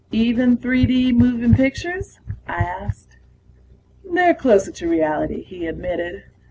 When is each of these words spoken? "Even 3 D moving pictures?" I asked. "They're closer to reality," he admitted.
"Even 0.11 0.57
3 0.57 0.85
D 0.87 1.11
moving 1.13 1.53
pictures?" 1.53 2.19
I 2.47 2.63
asked. 2.63 3.17
"They're 4.03 4.33
closer 4.33 4.71
to 4.71 4.89
reality," 4.89 5.43
he 5.43 5.67
admitted. 5.67 6.23